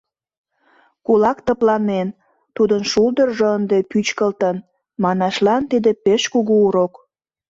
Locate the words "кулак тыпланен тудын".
1.05-2.81